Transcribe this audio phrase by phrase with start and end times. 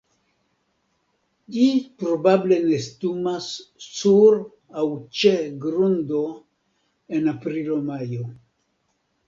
[1.57, 1.65] Ĝi
[2.03, 3.51] probable nestumas
[3.89, 4.39] sur
[4.79, 4.87] aŭ
[5.21, 5.37] ĉe
[5.69, 6.25] grundo
[7.21, 8.31] en aprilo-majo.